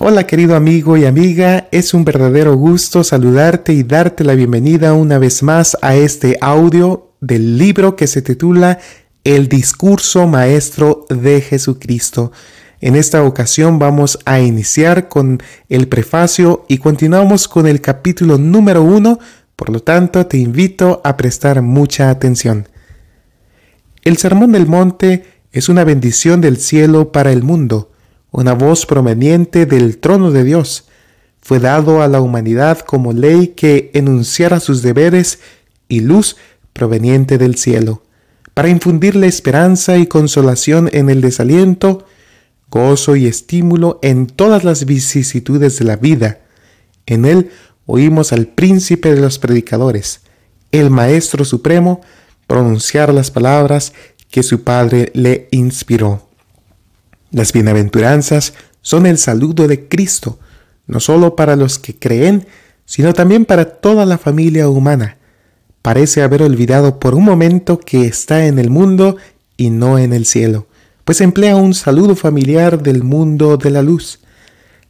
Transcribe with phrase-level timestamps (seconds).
[0.00, 5.18] Hola querido amigo y amiga, es un verdadero gusto saludarte y darte la bienvenida una
[5.18, 8.78] vez más a este audio del libro que se titula
[9.24, 12.30] El discurso maestro de Jesucristo.
[12.80, 18.84] En esta ocasión vamos a iniciar con el prefacio y continuamos con el capítulo número
[18.84, 19.18] uno,
[19.56, 22.68] por lo tanto te invito a prestar mucha atención.
[24.04, 27.90] El Sermón del Monte es una bendición del cielo para el mundo,
[28.30, 30.84] una voz proveniente del trono de Dios.
[31.40, 35.40] Fue dado a la humanidad como ley que enunciara sus deberes
[35.88, 36.36] y luz
[36.72, 38.02] proveniente del cielo,
[38.54, 42.06] para infundirle esperanza y consolación en el desaliento,
[42.70, 46.40] gozo y estímulo en todas las vicisitudes de la vida.
[47.06, 47.50] En él
[47.86, 50.20] oímos al príncipe de los predicadores,
[50.70, 52.02] el Maestro Supremo,
[52.46, 53.92] pronunciar las palabras
[54.30, 56.27] que su Padre le inspiró.
[57.30, 60.38] Las bienaventuranzas son el saludo de Cristo,
[60.86, 62.46] no solo para los que creen,
[62.84, 65.18] sino también para toda la familia humana.
[65.82, 69.16] Parece haber olvidado por un momento que está en el mundo
[69.56, 70.68] y no en el cielo
[71.08, 74.20] pues emplea un saludo familiar del mundo de la luz.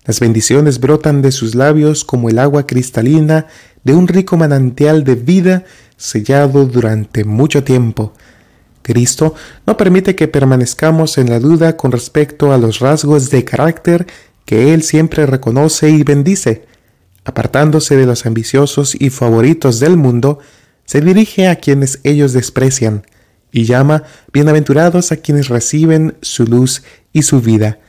[0.04, 3.46] Las bendiciones brotan de sus labios como el agua cristalina
[3.84, 5.62] de un rico manantial de vida
[5.96, 8.14] sellado durante mucho tiempo.
[8.88, 9.34] Cristo
[9.66, 14.06] no permite que permanezcamos en la duda con respecto a los rasgos de carácter
[14.46, 16.64] que Él siempre reconoce y bendice.
[17.22, 20.38] Apartándose de los ambiciosos y favoritos del mundo,
[20.86, 23.04] se dirige a quienes ellos desprecian
[23.52, 27.80] y llama bienaventurados a quienes reciben su luz y su vida.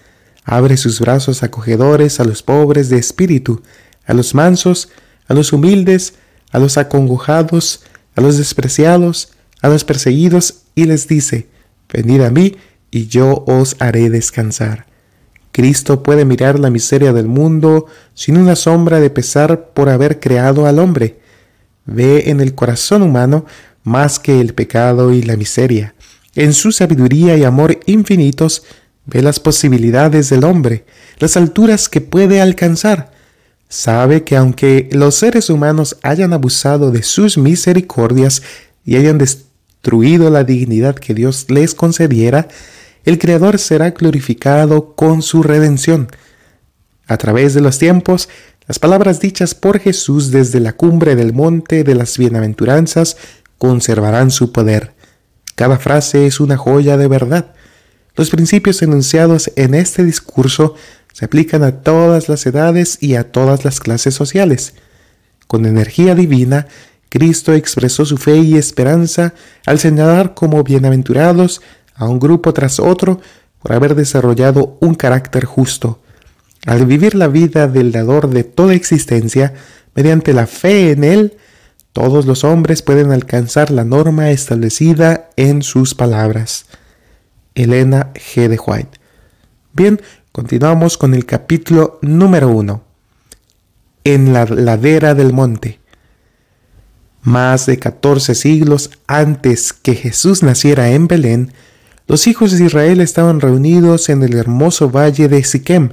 [0.43, 3.61] Abre sus brazos acogedores a los pobres de espíritu,
[4.05, 4.89] a los mansos,
[5.29, 6.15] a los humildes,
[6.51, 7.83] a los acongojados,
[8.17, 9.29] a los despreciados,
[9.61, 11.47] a los perseguidos, y les dice,
[11.91, 12.55] venid a mí,
[12.91, 14.85] y yo os haré descansar.
[15.51, 20.65] Cristo puede mirar la miseria del mundo sin una sombra de pesar por haber creado
[20.65, 21.19] al hombre.
[21.85, 23.45] Ve en el corazón humano
[23.83, 25.95] más que el pecado y la miseria.
[26.35, 28.63] En su sabiduría y amor infinitos
[29.05, 30.85] ve las posibilidades del hombre,
[31.17, 33.11] las alturas que puede alcanzar.
[33.67, 38.43] Sabe que aunque los seres humanos hayan abusado de sus misericordias
[38.85, 39.48] y hayan destruido
[39.83, 42.47] la dignidad que Dios les concediera,
[43.05, 46.09] el Creador será glorificado con su redención.
[47.07, 48.29] A través de los tiempos,
[48.67, 53.17] las palabras dichas por Jesús desde la cumbre del monte de las bienaventuranzas
[53.57, 54.93] conservarán su poder.
[55.55, 57.53] Cada frase es una joya de verdad.
[58.15, 60.75] Los principios enunciados en este discurso
[61.13, 64.75] se aplican a todas las edades y a todas las clases sociales.
[65.47, 66.67] Con energía divina,
[67.09, 69.33] Cristo expresó su fe y esperanza
[69.65, 71.61] al señalar como bienaventurados
[71.95, 73.19] a un grupo tras otro
[73.61, 75.99] por haber desarrollado un carácter justo.
[76.65, 79.53] Al vivir la vida del dador de toda existencia,
[79.95, 81.37] mediante la fe en Él,
[81.93, 86.65] todos los hombres pueden alcanzar la norma establecida en sus palabras.
[87.55, 88.47] Elena G.
[88.47, 88.99] de White.
[89.73, 89.99] Bien,
[90.31, 92.83] continuamos con el capítulo número uno.
[94.03, 95.78] En la ladera del monte.
[97.21, 101.51] Más de 14 siglos antes que Jesús naciera en Belén,
[102.07, 105.89] los hijos de Israel estaban reunidos en el hermoso valle de Siquem.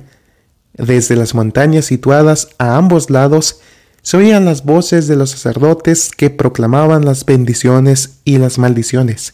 [0.75, 3.61] Desde las montañas situadas a ambos lados
[4.03, 9.33] se oían las voces de los sacerdotes que proclamaban las bendiciones y las maldiciones.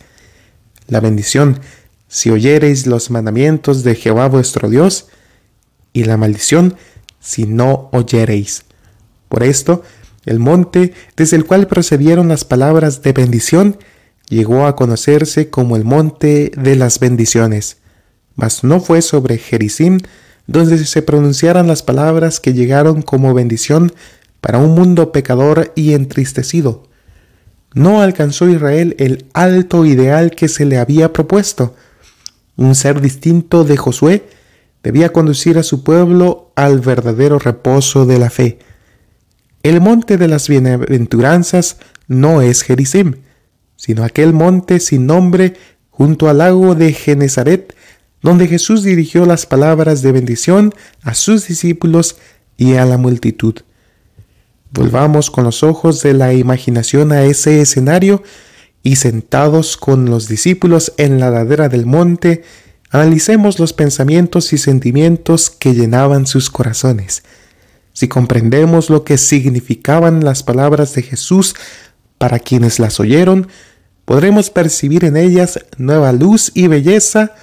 [0.88, 1.60] La bendición,
[2.08, 5.08] si oyereis los mandamientos de Jehová vuestro Dios,
[5.92, 6.76] y la maldición,
[7.20, 8.64] si no oyereis.
[9.28, 9.82] Por esto,
[10.24, 13.78] el monte desde el cual procedieron las palabras de bendición
[14.28, 17.78] llegó a conocerse como el monte de las bendiciones,
[18.34, 19.98] mas no fue sobre Jericim
[20.46, 23.92] donde se pronunciaran las palabras que llegaron como bendición
[24.40, 26.88] para un mundo pecador y entristecido.
[27.74, 31.74] No alcanzó Israel el alto ideal que se le había propuesto.
[32.56, 34.24] Un ser distinto de Josué
[34.82, 38.58] debía conducir a su pueblo al verdadero reposo de la fe.
[39.62, 41.76] El monte de las bienaventuranzas
[42.08, 43.14] no es Gerizim,
[43.76, 45.54] sino aquel monte sin nombre
[45.90, 47.74] junto al lago de Genezaret,
[48.22, 52.16] donde Jesús dirigió las palabras de bendición a sus discípulos
[52.56, 53.54] y a la multitud.
[54.72, 58.22] Volvamos con los ojos de la imaginación a ese escenario
[58.82, 62.42] y sentados con los discípulos en la ladera del monte,
[62.90, 67.22] analicemos los pensamientos y sentimientos que llenaban sus corazones.
[68.02, 71.54] Si comprendemos lo que significaban las palabras de Jesús
[72.18, 73.46] para quienes las oyeron,
[74.04, 77.36] podremos percibir en ellas nueva luz y belleza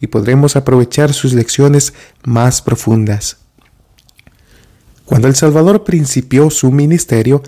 [0.00, 1.92] y podremos aprovechar sus lecciones
[2.24, 3.36] más profundas.
[5.04, 7.42] Cuando el Salvador principió su ministerio,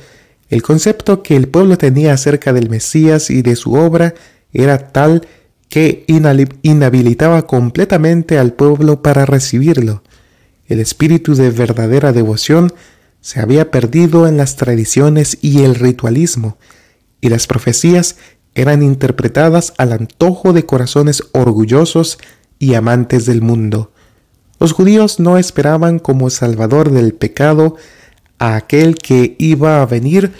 [0.50, 4.12] el concepto que el pueblo tenía acerca del Mesías y de su obra
[4.52, 5.26] era tal
[5.70, 10.02] que inhabilitaba completamente al pueblo para recibirlo.
[10.70, 12.72] El espíritu de verdadera devoción
[13.20, 16.58] se había perdido en las tradiciones y el ritualismo,
[17.20, 18.14] y las profecías
[18.54, 22.18] eran interpretadas al antojo de corazones orgullosos
[22.60, 23.90] y amantes del mundo.
[24.60, 27.74] Los judíos no esperaban como salvador del pecado
[28.38, 30.30] a aquel que iba a venir,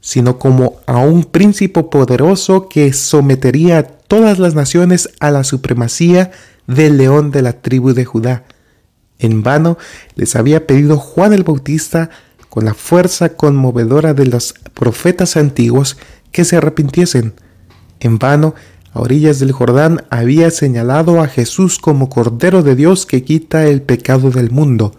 [0.00, 6.30] sino como a un príncipe poderoso que sometería a todas las naciones a la supremacía
[6.68, 8.44] del león de la tribu de Judá.
[9.22, 9.78] En vano
[10.16, 12.10] les había pedido Juan el Bautista,
[12.48, 15.96] con la fuerza conmovedora de los profetas antiguos,
[16.32, 17.32] que se arrepintiesen.
[18.00, 18.56] En vano
[18.92, 23.80] a orillas del Jordán había señalado a Jesús como Cordero de Dios que quita el
[23.80, 24.92] pecado del mundo.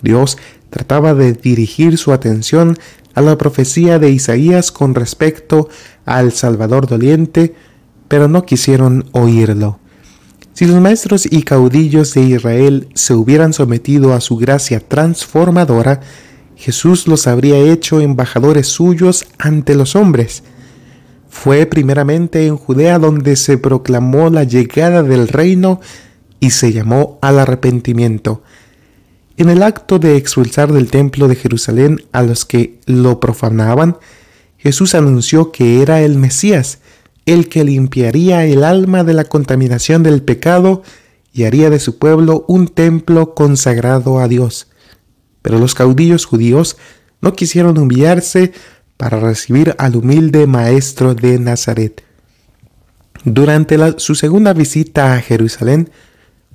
[0.00, 0.38] Dios
[0.70, 2.78] trataba de dirigir su atención
[3.14, 5.68] a la profecía de Isaías con respecto
[6.06, 7.54] al Salvador doliente,
[8.08, 9.81] pero no quisieron oírlo.
[10.54, 16.00] Si los maestros y caudillos de Israel se hubieran sometido a su gracia transformadora,
[16.56, 20.42] Jesús los habría hecho embajadores suyos ante los hombres.
[21.30, 25.80] Fue primeramente en Judea donde se proclamó la llegada del reino
[26.38, 28.42] y se llamó al arrepentimiento.
[29.38, 33.96] En el acto de expulsar del templo de Jerusalén a los que lo profanaban,
[34.58, 36.80] Jesús anunció que era el Mesías,
[37.26, 40.82] el que limpiaría el alma de la contaminación del pecado
[41.32, 44.68] y haría de su pueblo un templo consagrado a Dios.
[45.40, 46.76] Pero los caudillos judíos
[47.20, 48.52] no quisieron humillarse
[48.96, 52.04] para recibir al humilde maestro de Nazaret.
[53.24, 55.90] Durante su segunda visita a Jerusalén,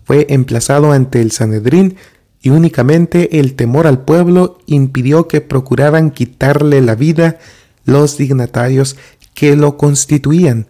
[0.04, 1.98] fue emplazado ante el Sanedrín
[2.42, 7.40] y únicamente el temor al pueblo impidió que procuraran quitarle la vida
[7.84, 8.98] los dignatarios
[9.38, 10.66] que lo constituían.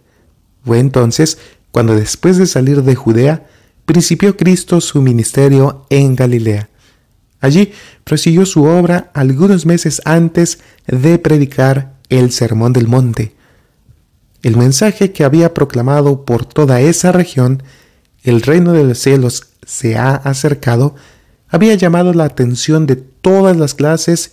[0.62, 1.38] Fue entonces
[1.70, 3.46] cuando después de salir de Judea,
[3.86, 6.68] principió Cristo su ministerio en Galilea.
[7.40, 7.72] Allí
[8.04, 13.34] prosiguió su obra algunos meses antes de predicar el Sermón del Monte.
[14.42, 17.62] El mensaje que había proclamado por toda esa región,
[18.22, 20.94] el reino de los cielos se ha acercado,
[21.48, 24.32] había llamado la atención de todas las clases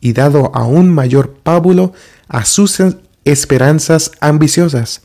[0.00, 1.94] y dado aún mayor pábulo
[2.28, 2.70] a sus
[3.24, 5.02] esperanzas ambiciosas.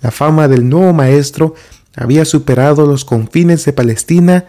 [0.00, 1.54] La fama del nuevo maestro
[1.96, 4.44] había superado los confines de Palestina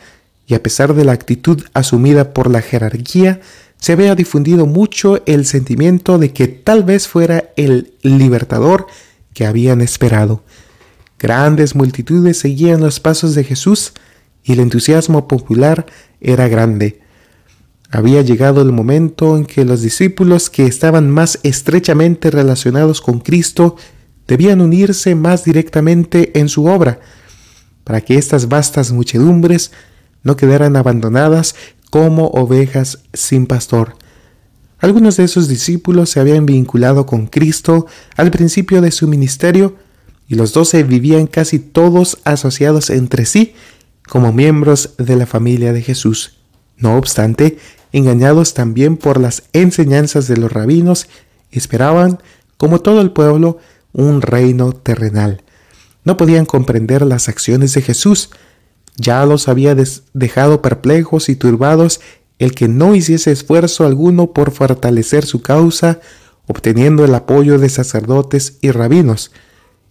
[0.45, 3.39] y a pesar de la actitud asumida por la jerarquía,
[3.79, 8.87] se había difundido mucho el sentimiento de que tal vez fuera el libertador
[9.33, 10.43] que habían esperado.
[11.19, 13.93] Grandes multitudes seguían los pasos de Jesús
[14.43, 15.85] y el entusiasmo popular
[16.19, 17.01] era grande.
[17.91, 23.75] Había llegado el momento en que los discípulos que estaban más estrechamente relacionados con Cristo
[24.27, 26.99] debían unirse más directamente en su obra,
[27.83, 29.71] para que estas vastas muchedumbres
[30.21, 31.55] no quedaran abandonadas
[31.89, 33.95] como ovejas sin pastor.
[34.77, 39.75] Algunos de esos discípulos se habían vinculado con Cristo al principio de su ministerio
[40.27, 43.55] y los doce vivían casi todos asociados entre sí
[44.07, 46.37] como miembros de la familia de Jesús.
[46.77, 47.57] No obstante,
[47.91, 51.07] engañados también por las enseñanzas de los rabinos,
[51.51, 52.19] esperaban,
[52.57, 53.57] como todo el pueblo,
[53.93, 55.41] un reino terrenal.
[56.03, 58.29] No podían comprender las acciones de Jesús,
[58.95, 59.75] ya los había
[60.13, 62.01] dejado perplejos y turbados
[62.37, 65.99] el que no hiciese esfuerzo alguno por fortalecer su causa,
[66.47, 69.31] obteniendo el apoyo de sacerdotes y rabinos,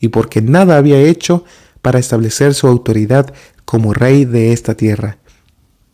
[0.00, 1.44] y porque nada había hecho
[1.82, 3.32] para establecer su autoridad
[3.64, 5.18] como rey de esta tierra.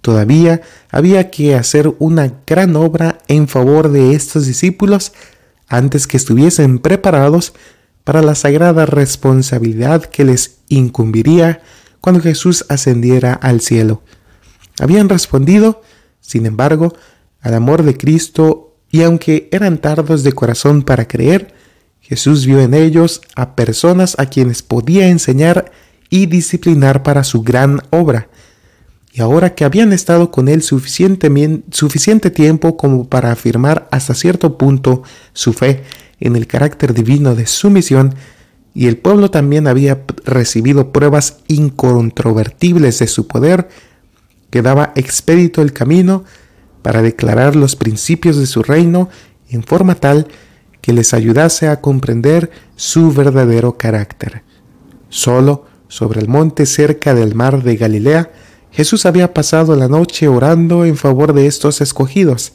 [0.04, 5.14] Todavía había que hacer una gran obra en favor de estos discípulos
[5.66, 7.54] antes que estuviesen preparados
[8.04, 11.62] para la sagrada responsabilidad que les incumbiría
[12.02, 14.02] cuando Jesús ascendiera al cielo.
[14.78, 15.80] Habían respondido,
[16.20, 16.92] sin embargo,
[17.40, 21.54] al amor de Cristo y aunque eran tardos de corazón para creer,
[22.02, 25.72] Jesús vio en ellos a personas a quienes podía enseñar
[26.10, 28.28] y disciplinar para su gran obra.
[29.16, 31.30] Y ahora que habían estado con él suficiente,
[32.30, 35.84] tiempo como para afirmar hasta cierto punto su fe
[36.18, 38.16] en el carácter divino de su misión,
[38.74, 43.68] y el pueblo también había recibido pruebas incontrovertibles de su poder,
[44.50, 46.24] quedaba expedito el camino
[46.82, 49.10] para declarar los principios de su reino
[49.48, 50.26] en forma tal
[50.80, 54.42] que les ayudase a comprender su verdadero carácter.
[55.08, 58.32] Solo sobre el monte cerca del mar de Galilea,
[58.74, 62.52] Jesús había pasado la noche orando en favor de estos escogidos.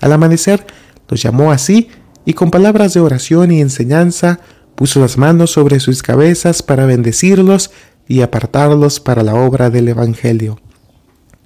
[0.00, 0.64] Al amanecer,
[1.08, 1.88] los llamó así
[2.24, 4.38] y con palabras de oración y enseñanza
[4.76, 7.72] puso las manos sobre sus cabezas para bendecirlos
[8.06, 10.60] y apartarlos para la obra del Evangelio.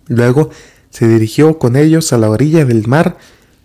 [0.07, 0.51] Luego
[0.91, 3.17] se dirigió con ellos a la orilla del mar,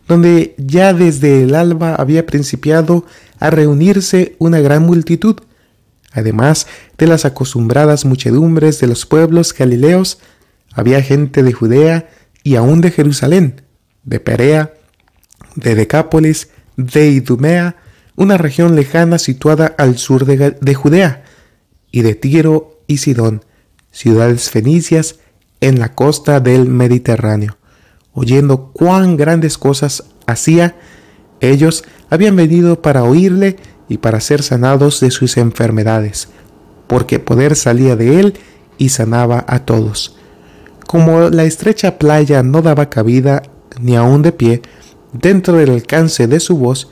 [0.08, 3.06] donde ya desde el alba había principiado
[3.40, 5.36] a reunirse una gran multitud,
[6.14, 6.68] además
[6.98, 10.20] de las acostumbradas muchedumbres de los pueblos galileos,
[10.74, 12.10] había gente de Judea
[12.44, 13.62] y aún de Jerusalén,
[14.04, 14.74] de Perea,
[15.56, 17.76] de Decápolis, de Idumea,
[18.16, 21.24] una región lejana situada al sur de, de Judea,
[21.94, 23.46] y de Tiro y Sidón,
[23.92, 25.20] ciudades fenicias
[25.62, 27.58] en la costa del Mediterráneo.
[28.14, 30.76] Oyendo cuán grandes cosas hacía,
[31.40, 33.58] ellos habían venido para oírle
[33.90, 36.30] y para ser sanados de sus enfermedades,
[36.88, 38.34] porque poder salía de él
[38.78, 40.16] y sanaba a todos.
[40.88, 43.44] Como la estrecha playa no daba cabida,
[43.80, 44.62] ni aun de pie,
[45.12, 46.90] dentro del alcance de su voz,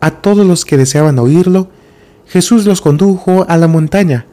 [0.00, 1.68] a todos los que deseaban oírlo,
[2.26, 4.26] Jesús los condujo a la montaña,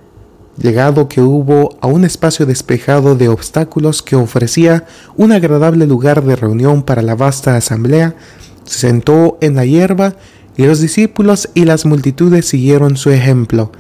[0.57, 6.36] llegado que hubo a un espacio despejado de obstáculos que ofrecía un agradable lugar de
[6.36, 8.15] reunión para la vasta asamblea,
[8.63, 10.15] se sentó en la hierba
[10.57, 13.72] y los discípulos y las multitudes siguieron su ejemplo.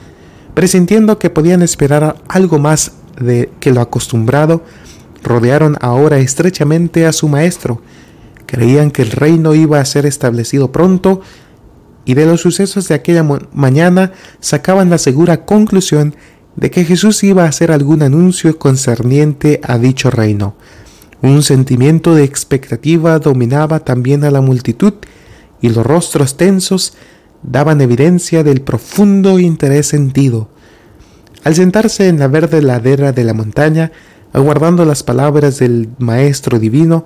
[0.53, 4.63] Presintiendo que podían esperar algo más de que lo acostumbrado,
[5.23, 7.81] rodearon ahora estrechamente a su maestro.
[8.45, 11.21] Creían que el reino iba a ser establecido pronto
[12.05, 16.15] y de los sucesos de aquella mañana sacaban la segura conclusión
[16.55, 20.55] de que Jesús iba a hacer algún anuncio concerniente a dicho reino.
[21.21, 24.93] Un sentimiento de expectativa dominaba también a la multitud
[25.63, 26.93] y los rostros tensos
[27.41, 30.49] daban evidencia del profundo interés sentido.
[31.45, 33.93] Al sentarse en la verde ladera de la montaña,
[34.33, 37.05] aguardando las palabras del Maestro Divino,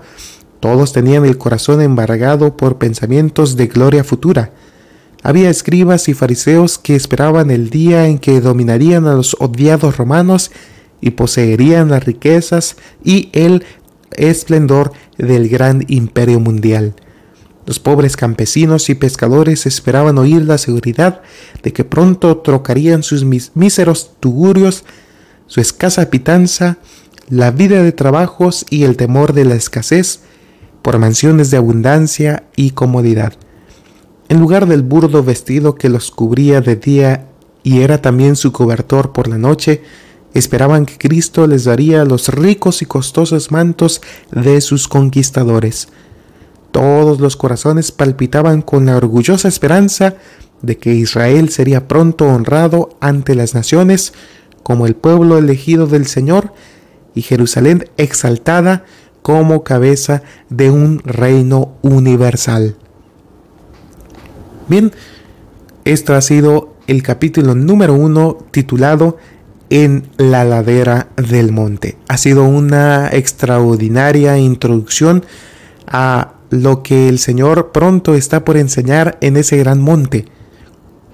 [0.60, 4.52] todos tenían el corazón embargado por pensamientos de gloria futura.
[5.22, 10.50] Había escribas y fariseos que esperaban el día en que dominarían a los odiados romanos
[11.00, 13.64] y poseerían las riquezas y el
[14.14, 16.96] esplendor del gran imperio mundial.
[17.68, 21.22] Los pobres campesinos y pescadores esperaban oír la seguridad
[21.64, 24.86] de que pronto trocarían sus míseros tugurios,
[25.48, 26.78] su escasa pitanza,
[27.30, 30.22] la vida de trabajos y el temor de la escasez
[30.82, 33.34] por mansiones de abundancia y comodidad.
[34.30, 37.28] En lugar del burdo vestido que los cubría de día
[37.64, 39.82] y era también su cobertor por la noche,
[40.34, 45.90] esperaban que Cristo les daría los ricos y costosos mantos de sus conquistadores.
[46.78, 50.14] Todos los corazones palpitaban con la orgullosa esperanza
[50.62, 54.14] de que Israel sería pronto honrado ante las naciones
[54.62, 56.54] como el pueblo elegido del Señor
[57.16, 58.86] y Jerusalén exaltada
[59.24, 62.76] como cabeza de un reino universal.
[64.68, 64.92] Bien,
[65.84, 69.18] esto ha sido el capítulo número uno titulado
[69.72, 71.98] En la ladera del monte.
[72.08, 75.26] Ha sido una extraordinaria introducción
[75.88, 80.26] a lo que el Señor pronto está por enseñar en ese gran monte.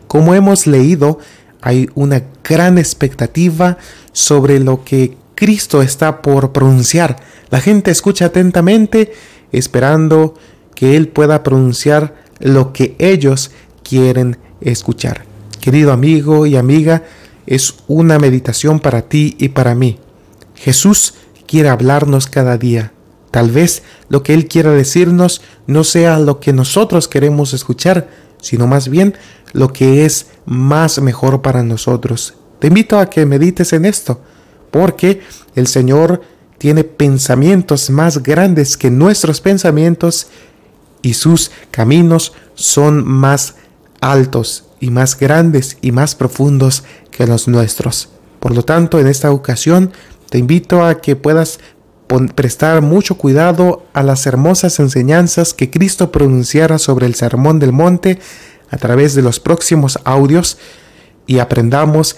[0.08, 1.20] Como hemos leído,
[1.62, 3.78] hay una gran expectativa
[4.12, 7.18] sobre lo que Cristo está por pronunciar.
[7.50, 9.14] La gente escucha atentamente
[9.52, 10.36] esperando
[10.76, 13.52] que Él pueda pronunciar lo que ellos
[13.84, 15.26] quieren escuchar.
[15.62, 17.04] Querido amigo y amiga,
[17.46, 20.00] es una meditación para ti y para mí.
[20.56, 21.16] Jesús
[21.48, 22.92] quiere hablarnos cada día.
[23.34, 28.08] Tal vez lo que Él quiera decirnos no sea lo que nosotros queremos escuchar,
[28.40, 29.16] sino más bien
[29.54, 32.36] lo que es más mejor para nosotros.
[32.60, 34.22] Te invito a que medites en esto,
[34.70, 35.24] porque
[35.56, 36.22] el Señor
[36.60, 40.28] tiene pensamientos más grandes que nuestros pensamientos
[41.02, 43.56] y sus caminos son más
[44.00, 48.10] altos y más grandes y más profundos que los nuestros.
[48.40, 49.92] Por lo tanto, en esta ocasión
[50.30, 51.60] te invito a que puedas
[52.36, 58.20] prestar mucho cuidado a las hermosas enseñanzas que Cristo pronunciara sobre el Sermón del Monte
[58.70, 60.58] a través de los próximos audios
[61.26, 62.18] y aprendamos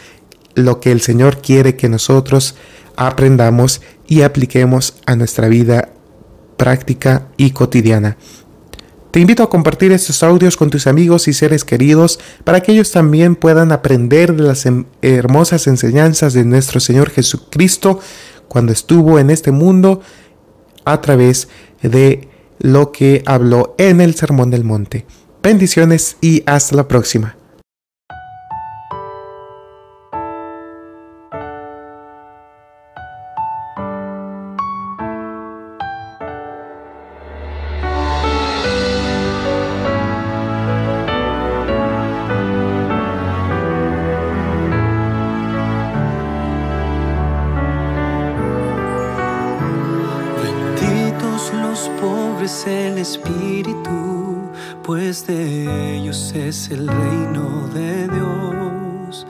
[0.54, 2.56] lo que el Señor quiere que nosotros
[2.96, 5.90] aprendamos y apliquemos a nuestra vida
[6.58, 8.18] práctica y cotidiana.
[9.12, 12.92] Te invito a compartir estos audios con tus amigos y seres queridos para que ellos
[12.92, 18.02] también puedan aprender de las em, hermosas enseñanzas de nuestro Señor Jesucristo
[18.56, 20.00] cuando estuvo en este mundo
[20.86, 21.50] a través
[21.82, 25.06] de lo que habló en el Sermón del Monte.
[25.44, 27.36] Bendiciones y hasta la próxima.
[52.46, 54.52] Es el Espíritu,
[54.84, 59.26] pues de ellos es el reino de Dios.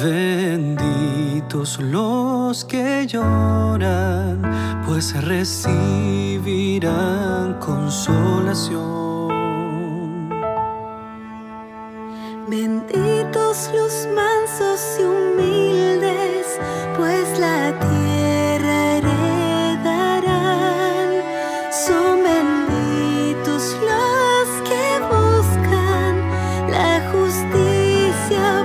[0.00, 4.40] Benditos los que lloran,
[4.86, 6.78] pues recibirán
[7.58, 8.78] consolación.
[12.48, 14.69] Benditos los mansos
[27.40, 28.59] justicia,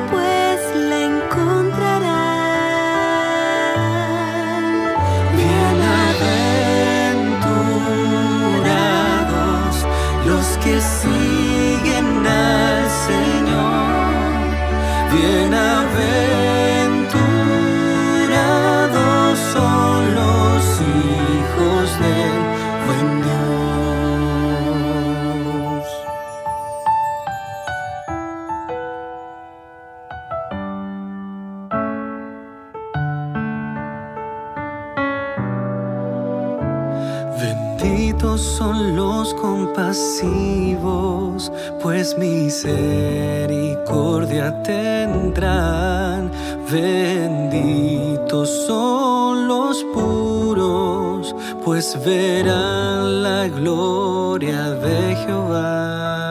[37.86, 41.52] Benditos son los compasivos,
[41.84, 46.32] pues misericordia tendrán.
[46.72, 56.25] Benditos son los puros, pues verán la gloria de Jehová.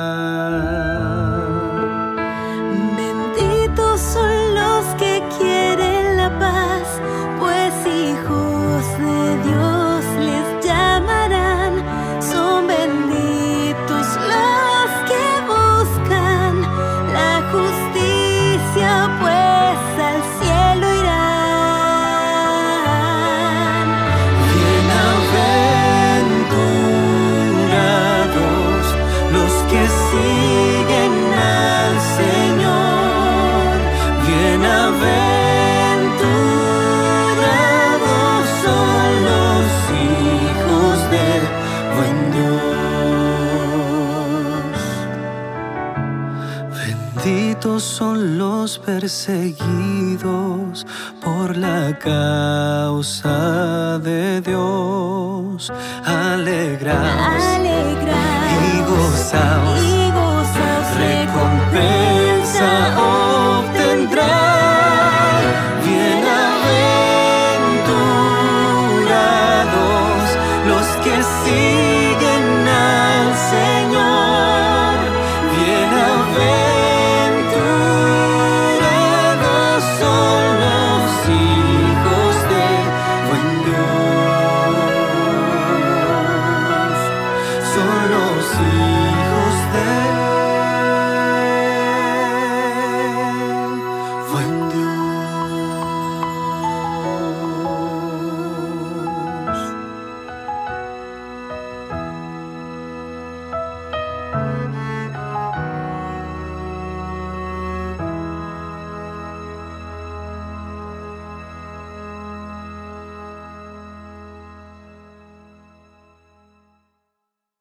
[48.04, 50.84] Son los perseguidos
[51.25, 55.73] por la causa de Dios.
[56.04, 59.80] Alegraos Alegraos y gozaos.
[59.80, 59.82] y
[60.19, 64.44] gozaos, recompensa obtendrán.